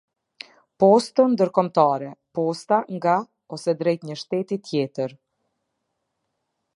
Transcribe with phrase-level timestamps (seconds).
[0.83, 2.07] Postë ndërkombëtare—
[2.39, 3.13] posta nga,
[3.57, 5.17] ose drejt një shteti tjetër.